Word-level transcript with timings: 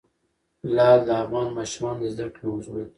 لعل 0.75 0.99
د 1.07 1.09
افغان 1.23 1.47
ماشومانو 1.57 1.99
د 2.01 2.05
زده 2.13 2.25
کړې 2.35 2.45
موضوع 2.51 2.73
ده. 2.79 2.85